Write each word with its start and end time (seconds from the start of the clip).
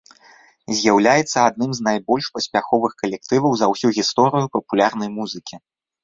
З'яўляецца 0.77 1.39
адным 1.49 1.71
з 1.79 1.83
найбольш 1.87 2.29
паспяховых 2.37 2.95
калектываў 3.01 3.53
за 3.59 3.65
ўсю 3.73 3.91
гісторыю 3.97 4.45
папулярнай 4.57 5.09
музыкі. 5.19 5.55